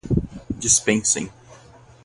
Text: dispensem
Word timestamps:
dispensem 0.61 1.29